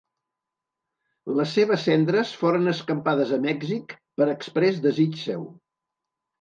Les 1.39 1.53
seves 1.57 1.83
cendres 1.89 2.33
foren 2.41 2.73
escampades 2.73 3.35
a 3.39 3.41
Mèxic 3.45 3.97
per 4.19 4.31
exprés 4.35 4.83
desig 4.91 5.23
seu. 5.29 5.49